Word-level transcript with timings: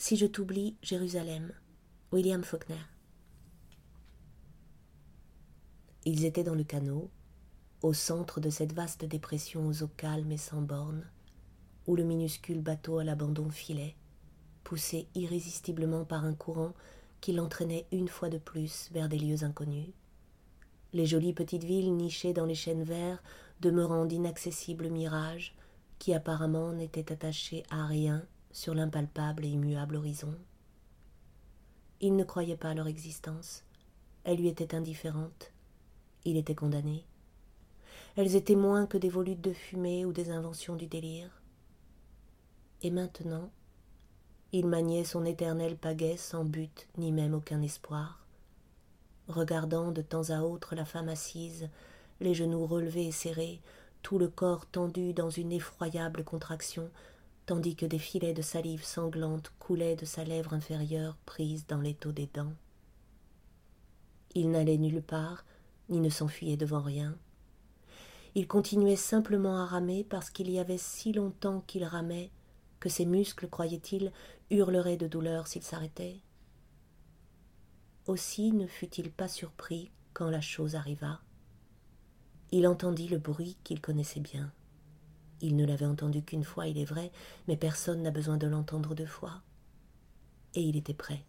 Si 0.00 0.16
je 0.16 0.26
t'oublie, 0.26 0.76
Jérusalem. 0.80 1.52
William 2.12 2.44
Faulkner. 2.44 2.76
Ils 6.04 6.24
étaient 6.24 6.44
dans 6.44 6.54
le 6.54 6.62
canot, 6.62 7.10
au 7.82 7.92
centre 7.92 8.40
de 8.40 8.48
cette 8.48 8.72
vaste 8.72 9.04
dépression 9.04 9.66
aux 9.66 9.82
eaux 9.82 9.90
calmes 9.96 10.30
et 10.30 10.38
sans 10.38 10.62
bornes, 10.62 11.04
où 11.88 11.96
le 11.96 12.04
minuscule 12.04 12.60
bateau 12.60 12.98
à 12.98 13.04
l'abandon 13.04 13.50
filait, 13.50 13.96
poussé 14.62 15.08
irrésistiblement 15.16 16.04
par 16.04 16.24
un 16.24 16.34
courant 16.34 16.74
qui 17.20 17.32
l'entraînait 17.32 17.88
une 17.90 18.08
fois 18.08 18.28
de 18.28 18.38
plus 18.38 18.90
vers 18.92 19.08
des 19.08 19.18
lieux 19.18 19.42
inconnus. 19.42 19.90
Les 20.92 21.06
jolies 21.06 21.34
petites 21.34 21.64
villes 21.64 21.96
nichées 21.96 22.32
dans 22.32 22.46
les 22.46 22.54
chênes 22.54 22.84
verts 22.84 23.20
demeurant 23.60 24.04
d'inaccessibles 24.04 24.90
mirages 24.90 25.56
qui 25.98 26.14
apparemment 26.14 26.72
n'étaient 26.72 27.10
attachés 27.10 27.64
à 27.68 27.84
rien 27.84 28.24
sur 28.58 28.74
l'impalpable 28.74 29.44
et 29.44 29.50
immuable 29.50 29.94
horizon. 29.94 30.34
Il 32.00 32.16
ne 32.16 32.24
croyait 32.24 32.56
pas 32.56 32.74
leur 32.74 32.88
existence. 32.88 33.62
Elle 34.24 34.38
lui 34.38 34.48
était 34.48 34.74
indifférente. 34.74 35.52
Il 36.24 36.36
était 36.36 36.56
condamné. 36.56 37.04
Elles 38.16 38.34
étaient 38.34 38.56
moins 38.56 38.86
que 38.86 38.98
des 38.98 39.10
volutes 39.10 39.40
de 39.40 39.52
fumée 39.52 40.04
ou 40.04 40.12
des 40.12 40.30
inventions 40.30 40.74
du 40.74 40.88
délire. 40.88 41.30
Et 42.82 42.90
maintenant, 42.90 43.48
il 44.50 44.66
maniait 44.66 45.04
son 45.04 45.24
éternel 45.24 45.76
pagaie 45.76 46.16
sans 46.16 46.44
but 46.44 46.88
ni 46.96 47.12
même 47.12 47.34
aucun 47.34 47.62
espoir, 47.62 48.26
regardant 49.28 49.92
de 49.92 50.02
temps 50.02 50.30
à 50.30 50.40
autre 50.40 50.74
la 50.74 50.84
femme 50.84 51.08
assise, 51.08 51.68
les 52.20 52.34
genoux 52.34 52.66
relevés 52.66 53.06
et 53.06 53.12
serrés, 53.12 53.60
tout 54.02 54.18
le 54.18 54.26
corps 54.26 54.66
tendu 54.66 55.12
dans 55.12 55.30
une 55.30 55.52
effroyable 55.52 56.24
contraction, 56.24 56.90
tandis 57.48 57.76
que 57.76 57.86
des 57.86 57.98
filets 57.98 58.34
de 58.34 58.42
salive 58.42 58.84
sanglante 58.84 59.54
coulaient 59.58 59.96
de 59.96 60.04
sa 60.04 60.22
lèvre 60.22 60.52
inférieure 60.52 61.16
prise 61.24 61.66
dans 61.66 61.80
l'étau 61.80 62.12
des 62.12 62.26
dents. 62.26 62.52
Il 64.34 64.50
n'allait 64.50 64.76
nulle 64.76 65.00
part, 65.00 65.46
ni 65.88 65.98
ne 66.00 66.10
s'enfuyait 66.10 66.58
devant 66.58 66.82
rien. 66.82 67.16
Il 68.34 68.46
continuait 68.46 68.96
simplement 68.96 69.56
à 69.56 69.64
ramer 69.64 70.04
parce 70.04 70.28
qu'il 70.28 70.50
y 70.50 70.58
avait 70.58 70.76
si 70.76 71.14
longtemps 71.14 71.62
qu'il 71.62 71.84
ramait 71.84 72.30
que 72.80 72.90
ses 72.90 73.06
muscles, 73.06 73.48
croyait-il, 73.48 74.12
hurleraient 74.50 74.98
de 74.98 75.06
douleur 75.06 75.46
s'il 75.46 75.62
s'arrêtait. 75.62 76.18
Aussi 78.06 78.52
ne 78.52 78.66
fut-il 78.66 79.10
pas 79.10 79.26
surpris 79.26 79.90
quand 80.12 80.28
la 80.28 80.42
chose 80.42 80.74
arriva. 80.74 81.22
Il 82.50 82.66
entendit 82.66 83.08
le 83.08 83.18
bruit 83.18 83.56
qu'il 83.64 83.80
connaissait 83.80 84.20
bien. 84.20 84.52
Il 85.40 85.56
ne 85.56 85.64
l'avait 85.64 85.86
entendu 85.86 86.22
qu'une 86.22 86.44
fois, 86.44 86.66
il 86.66 86.78
est 86.78 86.84
vrai, 86.84 87.12
mais 87.46 87.56
personne 87.56 88.02
n'a 88.02 88.10
besoin 88.10 88.36
de 88.36 88.46
l'entendre 88.46 88.94
deux 88.94 89.06
fois. 89.06 89.42
Et 90.54 90.62
il 90.62 90.76
était 90.76 90.94
prêt. 90.94 91.24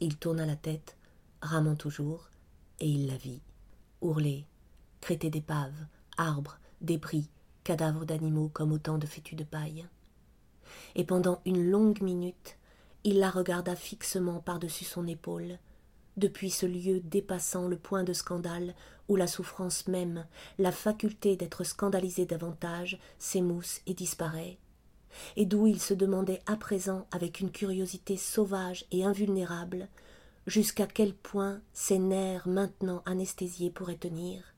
Il 0.00 0.16
tourna 0.16 0.46
la 0.46 0.56
tête, 0.56 0.96
ramant 1.42 1.76
toujours, 1.76 2.30
et 2.78 2.88
il 2.88 3.06
la 3.06 3.16
vit, 3.16 3.42
ourler, 4.00 4.46
crêter 5.00 5.28
d'épaves, 5.28 5.86
arbres, 6.16 6.58
débris, 6.80 7.28
cadavres 7.64 8.06
d'animaux 8.06 8.50
comme 8.52 8.72
autant 8.72 8.96
de 8.96 9.06
fétus 9.06 9.36
de 9.36 9.44
paille. 9.44 9.86
Et 10.94 11.04
pendant 11.04 11.40
une 11.44 11.70
longue 11.70 12.00
minute, 12.00 12.56
il 13.04 13.18
la 13.18 13.30
regarda 13.30 13.76
fixement 13.76 14.40
par-dessus 14.40 14.84
son 14.84 15.06
épaule, 15.06 15.58
depuis 16.20 16.50
ce 16.50 16.66
lieu 16.66 17.00
dépassant 17.00 17.66
le 17.66 17.76
point 17.76 18.04
de 18.04 18.12
scandale 18.12 18.74
où 19.08 19.16
la 19.16 19.26
souffrance 19.26 19.88
même, 19.88 20.24
la 20.58 20.70
faculté 20.70 21.36
d'être 21.36 21.64
scandalisé 21.64 22.26
davantage, 22.26 23.00
s'émousse 23.18 23.80
et 23.86 23.94
disparaît, 23.94 24.58
et 25.36 25.46
d'où 25.46 25.66
il 25.66 25.80
se 25.80 25.94
demandait 25.94 26.42
à 26.46 26.56
présent 26.56 27.08
avec 27.10 27.40
une 27.40 27.50
curiosité 27.50 28.16
sauvage 28.16 28.84
et 28.92 29.04
invulnérable 29.04 29.88
jusqu'à 30.46 30.86
quel 30.86 31.14
point 31.14 31.60
ses 31.72 31.98
nerfs 31.98 32.46
maintenant 32.46 33.02
anesthésiés 33.06 33.70
pourraient 33.70 33.96
tenir, 33.96 34.54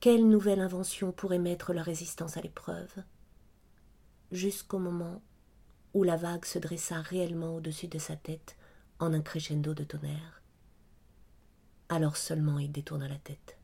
quelle 0.00 0.28
nouvelle 0.28 0.60
invention 0.60 1.10
pourrait 1.10 1.38
mettre 1.38 1.72
la 1.72 1.82
résistance 1.82 2.36
à 2.36 2.40
l'épreuve? 2.40 3.02
Jusqu'au 4.30 4.78
moment 4.78 5.22
où 5.94 6.02
la 6.02 6.16
vague 6.16 6.44
se 6.44 6.58
dressa 6.58 7.00
réellement 7.00 7.56
au-dessus 7.56 7.88
de 7.88 7.98
sa 7.98 8.16
tête 8.16 8.56
en 8.98 9.12
un 9.12 9.22
crescendo 9.22 9.74
de 9.74 9.84
tonnerre. 9.84 10.42
Alors 11.88 12.16
seulement 12.16 12.58
il 12.58 12.72
détourna 12.72 13.08
la 13.08 13.16
tête. 13.16 13.56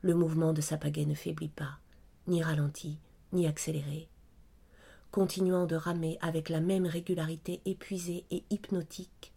Le 0.00 0.14
mouvement 0.14 0.52
de 0.52 0.60
sa 0.60 0.78
pagaie 0.78 1.04
ne 1.04 1.14
faiblit 1.14 1.48
pas, 1.48 1.78
ni 2.26 2.42
ralentit, 2.42 2.98
ni 3.32 3.46
accéléré. 3.46 4.08
Continuant 5.10 5.66
de 5.66 5.76
ramer 5.76 6.18
avec 6.22 6.48
la 6.48 6.60
même 6.60 6.86
régularité 6.86 7.60
épuisée 7.66 8.24
et 8.30 8.44
hypnotique, 8.50 9.32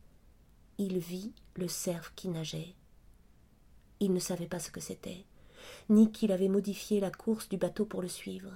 il 0.77 0.99
vit 0.99 1.33
le 1.55 1.67
cerf 1.67 2.13
qui 2.15 2.29
nageait. 2.29 2.75
Il 3.99 4.13
ne 4.13 4.19
savait 4.19 4.47
pas 4.47 4.59
ce 4.59 4.71
que 4.71 4.79
c'était, 4.79 5.25
ni 5.89 6.11
qu'il 6.11 6.31
avait 6.31 6.47
modifié 6.47 6.99
la 6.99 7.11
course 7.11 7.49
du 7.49 7.57
bateau 7.57 7.85
pour 7.85 8.01
le 8.01 8.07
suivre. 8.07 8.51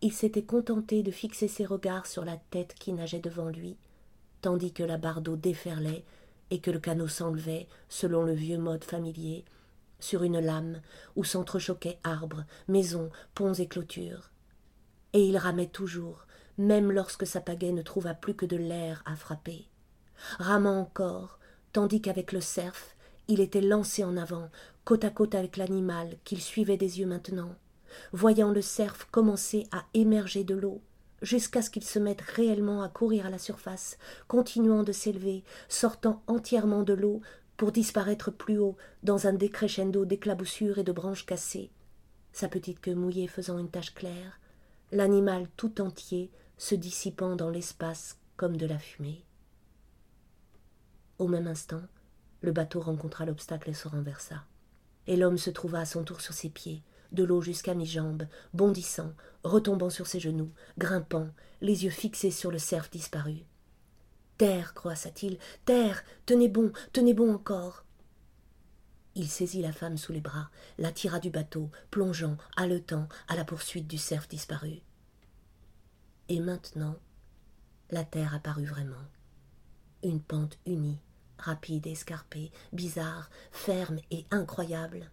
Il 0.00 0.12
s'était 0.12 0.44
contenté 0.44 1.02
de 1.02 1.10
fixer 1.10 1.48
ses 1.48 1.64
regards 1.64 2.06
sur 2.06 2.24
la 2.24 2.36
tête 2.36 2.74
qui 2.74 2.92
nageait 2.92 3.20
devant 3.20 3.48
lui, 3.48 3.76
tandis 4.40 4.72
que 4.72 4.84
la 4.84 4.96
barre 4.96 5.20
déferlait 5.20 6.04
et 6.50 6.60
que 6.60 6.70
le 6.70 6.78
canot 6.78 7.08
s'enlevait, 7.08 7.68
selon 7.88 8.22
le 8.22 8.32
vieux 8.32 8.58
mode 8.58 8.84
familier, 8.84 9.44
sur 10.00 10.22
une 10.22 10.40
lame 10.40 10.80
où 11.16 11.24
s'entrechoquaient 11.24 11.98
arbres, 12.04 12.44
maisons, 12.68 13.10
ponts 13.34 13.54
et 13.54 13.66
clôtures. 13.66 14.30
Et 15.12 15.24
il 15.24 15.36
ramait 15.36 15.66
toujours, 15.66 16.26
même 16.56 16.92
lorsque 16.92 17.26
sa 17.26 17.40
pagaie 17.40 17.72
ne 17.72 17.82
trouva 17.82 18.14
plus 18.14 18.34
que 18.34 18.46
de 18.46 18.56
l'air 18.56 19.02
à 19.06 19.16
frapper. 19.16 19.66
Ramant 20.38 20.80
encore, 20.80 21.38
tandis 21.72 22.00
qu'avec 22.00 22.32
le 22.32 22.40
cerf, 22.40 22.96
il 23.28 23.40
était 23.40 23.60
lancé 23.60 24.04
en 24.04 24.16
avant, 24.16 24.50
côte 24.84 25.04
à 25.04 25.10
côte 25.10 25.34
avec 25.34 25.56
l'animal 25.56 26.16
qu'il 26.24 26.40
suivait 26.40 26.76
des 26.76 27.00
yeux 27.00 27.06
maintenant, 27.06 27.54
voyant 28.12 28.50
le 28.50 28.62
cerf 28.62 29.10
commencer 29.10 29.66
à 29.70 29.84
émerger 29.94 30.44
de 30.44 30.54
l'eau, 30.54 30.80
jusqu'à 31.22 31.62
ce 31.62 31.70
qu'il 31.70 31.84
se 31.84 31.98
mette 31.98 32.20
réellement 32.20 32.82
à 32.82 32.88
courir 32.88 33.26
à 33.26 33.30
la 33.30 33.38
surface, 33.38 33.98
continuant 34.26 34.82
de 34.82 34.92
s'élever, 34.92 35.44
sortant 35.68 36.22
entièrement 36.26 36.82
de 36.82 36.94
l'eau 36.94 37.20
pour 37.56 37.72
disparaître 37.72 38.30
plus 38.30 38.58
haut 38.58 38.76
dans 39.02 39.26
un 39.26 39.32
décrescendo 39.32 40.04
d'éclaboussures 40.04 40.78
et 40.78 40.84
de 40.84 40.92
branches 40.92 41.26
cassées, 41.26 41.70
sa 42.32 42.48
petite 42.48 42.80
queue 42.80 42.94
mouillée 42.94 43.26
faisant 43.26 43.58
une 43.58 43.70
tache 43.70 43.94
claire, 43.94 44.40
l'animal 44.92 45.46
tout 45.56 45.80
entier 45.80 46.30
se 46.56 46.74
dissipant 46.74 47.36
dans 47.36 47.50
l'espace 47.50 48.18
comme 48.36 48.56
de 48.56 48.66
la 48.66 48.78
fumée. 48.78 49.24
Au 51.18 51.26
même 51.26 51.48
instant, 51.48 51.82
le 52.40 52.52
bateau 52.52 52.80
rencontra 52.80 53.24
l'obstacle 53.24 53.70
et 53.70 53.74
se 53.74 53.88
renversa 53.88 54.44
et 55.08 55.16
l'homme 55.16 55.38
se 55.38 55.50
trouva 55.50 55.80
à 55.80 55.86
son 55.86 56.04
tour 56.04 56.20
sur 56.20 56.34
ses 56.34 56.50
pieds, 56.50 56.82
de 57.12 57.24
l'eau 57.24 57.40
jusqu'à 57.40 57.74
mi-jambe, 57.74 58.26
bondissant, 58.52 59.12
retombant 59.44 59.90
sur 59.90 60.06
ses 60.06 60.20
genoux, 60.20 60.52
grimpant, 60.76 61.28
les 61.60 61.84
yeux 61.84 61.90
fixés 61.90 62.30
sur 62.30 62.50
le 62.50 62.58
cerf 62.58 62.88
disparu. 62.90 63.44
Terre, 64.36 64.74
croissa-t-il, 64.74 65.38
terre, 65.64 66.04
tenez 66.26 66.48
bon, 66.48 66.72
tenez 66.92 67.14
bon 67.14 67.34
encore. 67.34 67.84
Il 69.14 69.28
saisit 69.28 69.62
la 69.62 69.72
femme 69.72 69.96
sous 69.96 70.12
les 70.12 70.20
bras, 70.20 70.50
la 70.78 70.92
tira 70.92 71.18
du 71.18 71.30
bateau, 71.30 71.70
plongeant, 71.90 72.36
haletant, 72.56 73.08
à 73.26 73.34
la 73.34 73.44
poursuite 73.44 73.88
du 73.88 73.98
cerf 73.98 74.28
disparu. 74.28 74.80
Et 76.28 76.38
maintenant, 76.38 76.96
la 77.90 78.04
terre 78.04 78.34
apparut 78.34 78.66
vraiment. 78.66 78.94
Une 80.04 80.20
pente 80.20 80.58
unie, 80.66 81.00
rapide 81.38 81.86
et 81.88 81.92
escarpé, 81.92 82.52
bizarre, 82.72 83.30
ferme 83.50 83.98
et 84.12 84.26
incroyable, 84.30 85.10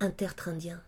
un 0.00 0.10
tertre 0.10 0.48
indien. 0.48 0.82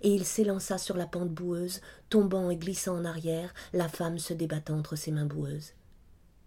Et 0.00 0.14
il 0.14 0.24
s'élança 0.24 0.78
sur 0.78 0.96
la 0.96 1.06
pente 1.06 1.30
boueuse, 1.30 1.80
tombant 2.08 2.50
et 2.50 2.56
glissant 2.56 2.96
en 2.96 3.04
arrière, 3.04 3.52
la 3.72 3.88
femme 3.88 4.18
se 4.18 4.32
débattant 4.32 4.78
entre 4.78 4.96
ses 4.96 5.12
mains 5.12 5.26
boueuses. 5.26 5.72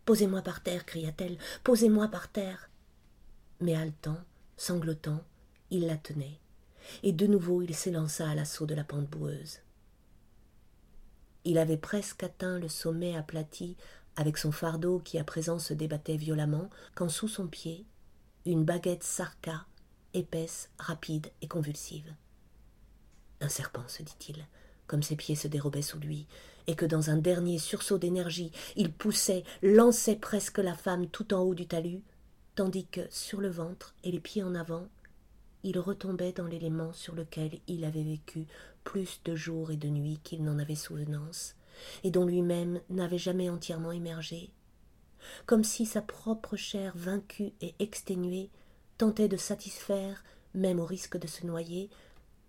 Posez-moi 0.06 0.42
par 0.42 0.62
terre, 0.62 0.86
cria-t-elle, 0.86 1.38
posez-moi 1.63 2.07
par 2.07 2.31
terre. 2.31 2.69
Mais 3.62 3.75
haletant, 3.75 4.18
sanglotant, 4.57 5.24
il 5.71 5.88
la 5.88 5.97
tenait, 5.97 6.39
et 7.03 7.12
de 7.12 7.27
nouveau 7.27 7.62
il 7.62 7.74
s'élança 7.74 8.30
à 8.30 8.36
l'assaut 8.36 8.65
de 8.65 8.75
la 8.75 8.83
pente 8.83 9.09
boueuse. 9.09 9.59
Il 11.44 11.57
avait 11.57 11.77
presque 11.77 12.24
atteint 12.24 12.59
le 12.59 12.69
sommet 12.69 13.15
aplati 13.15 13.77
avec 14.15 14.38
son 14.38 14.51
fardeau 14.51 15.00
qui 15.00 15.19
à 15.19 15.24
présent 15.24 15.59
se 15.59 15.74
débattait 15.74 16.18
violemment, 16.18 16.69
quand 16.95 17.09
sous 17.09 17.27
son 17.27 17.48
pied, 17.48 17.86
une 18.45 18.63
baguette 18.63 19.03
s'arqua, 19.03 19.65
épaisse, 20.13 20.69
rapide 20.77 21.31
et 21.41 21.48
convulsive. 21.48 22.13
Un 23.42 23.50
serpent, 23.50 23.88
se 23.88 24.04
dit-il, 24.04 24.46
comme 24.88 25.04
ses 25.04 25.16
pieds 25.16 25.36
se 25.36 25.48
dérobaient 25.48 25.82
sous 25.82 26.00
lui, 26.00 26.28
et 26.68 26.76
que 26.76 26.86
dans 26.86 27.10
un 27.10 27.18
dernier 27.18 27.60
sursaut 27.60 27.98
d'énergie, 27.98 28.52
il 28.76 28.92
poussait, 28.92 29.44
lançait 29.62 30.16
presque 30.16 30.58
la 30.58 30.74
femme 30.74 31.08
tout 31.08 31.34
en 31.34 31.42
haut 31.42 31.56
du 31.56 31.68
talus, 31.68 32.02
tandis 32.56 32.86
que, 32.86 33.02
sur 33.10 33.42
le 33.42 33.50
ventre 33.50 33.96
et 34.04 34.12
les 34.12 34.20
pieds 34.20 34.44
en 34.44 34.56
avant, 34.56 34.88
il 35.64 35.80
retombait 35.80 36.32
dans 36.32 36.46
l'élément 36.46 36.94
sur 36.94 37.16
lequel 37.16 37.60
il 37.68 37.86
avait 37.86 38.04
vécu 38.04 38.46
plus 38.84 39.22
de 39.26 39.36
jours 39.36 39.72
et 39.72 39.78
de 39.78 39.90
nuits 39.90 40.20
qu'il 40.24 40.44
n'en 40.44 40.60
avait 40.60 40.76
souvenance, 40.76 41.56
et 42.04 42.12
dont 42.12 42.26
lui-même 42.26 42.80
n'avait 42.90 43.18
jamais 43.18 43.50
entièrement 43.50 43.92
émergé, 43.92 44.52
comme 45.46 45.64
si 45.64 45.86
sa 45.86 46.02
propre 46.02 46.56
chair 46.56 46.94
vaincue 46.96 47.54
et 47.62 47.74
exténuée 47.80 48.50
tentait 48.98 49.28
de 49.28 49.38
satisfaire, 49.38 50.24
même 50.54 50.80
au 50.80 50.86
risque 50.86 51.18
de 51.18 51.28
se 51.28 51.46
noyer, 51.46 51.90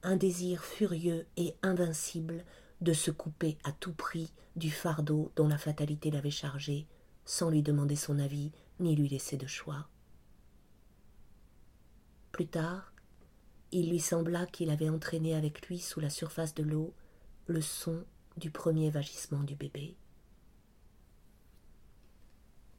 un 0.02 0.16
désir 0.16 0.64
furieux 0.64 1.26
et 1.36 1.54
invincible 1.62 2.44
de 2.80 2.92
se 2.92 3.10
couper 3.10 3.58
à 3.64 3.72
tout 3.72 3.92
prix 3.92 4.32
du 4.54 4.70
fardeau 4.70 5.32
dont 5.36 5.48
la 5.48 5.58
fatalité 5.58 6.10
l'avait 6.10 6.30
chargé, 6.30 6.86
sans 7.24 7.50
lui 7.50 7.62
demander 7.62 7.96
son 7.96 8.18
avis 8.18 8.52
ni 8.80 8.94
lui 8.94 9.08
laisser 9.08 9.36
de 9.36 9.46
choix. 9.46 9.88
Plus 12.32 12.46
tard, 12.46 12.92
il 13.72 13.90
lui 13.90 14.00
sembla 14.00 14.46
qu'il 14.46 14.70
avait 14.70 14.88
entraîné 14.88 15.34
avec 15.34 15.66
lui 15.66 15.78
sous 15.78 16.00
la 16.00 16.10
surface 16.10 16.54
de 16.54 16.62
l'eau 16.62 16.94
le 17.46 17.60
son 17.60 18.04
du 18.36 18.50
premier 18.50 18.90
vagissement 18.90 19.42
du 19.42 19.54
bébé. 19.54 19.96